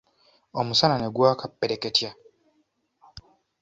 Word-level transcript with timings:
Omusana 0.59 0.95
ne 0.97 1.07
gwaka 1.15 1.45
ppereketya. 1.51 2.11